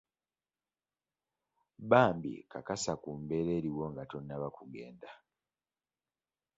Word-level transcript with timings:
Bambi 1.89 2.33
kakasa 2.51 2.93
ku 3.01 3.09
mbeera 3.19 3.51
eriwo 3.59 3.83
nga 3.91 4.03
tonnaba 4.11 4.47
kugenda 4.57 5.09